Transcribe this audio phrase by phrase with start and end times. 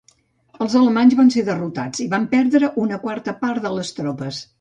[0.65, 4.41] Els alemanys van ser derrotats i van perdre una quarta part de les tropes.